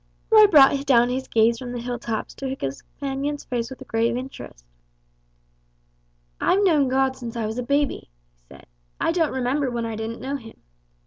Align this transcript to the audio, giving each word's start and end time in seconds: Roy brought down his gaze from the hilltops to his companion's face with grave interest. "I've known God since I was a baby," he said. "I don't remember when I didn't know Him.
Roy 0.31 0.47
brought 0.47 0.83
down 0.87 1.09
his 1.09 1.27
gaze 1.27 1.59
from 1.59 1.73
the 1.73 1.79
hilltops 1.79 2.33
to 2.33 2.47
his 2.47 2.81
companion's 2.81 3.43
face 3.43 3.69
with 3.69 3.87
grave 3.87 4.17
interest. 4.17 4.65
"I've 6.39 6.63
known 6.63 6.87
God 6.87 7.15
since 7.15 7.35
I 7.35 7.45
was 7.45 7.59
a 7.59 7.61
baby," 7.61 8.09
he 8.33 8.37
said. 8.49 8.65
"I 8.99 9.11
don't 9.11 9.31
remember 9.31 9.69
when 9.69 9.85
I 9.85 9.95
didn't 9.95 10.19
know 10.19 10.37
Him. 10.37 10.59